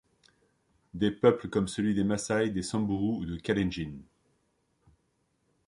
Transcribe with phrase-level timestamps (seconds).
[0.95, 3.99] Des peuples comme celui des Massaï, des Samburus ou des Kalendjins.